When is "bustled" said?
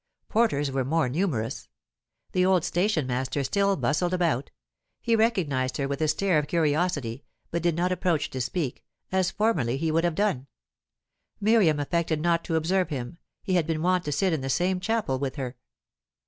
3.75-4.15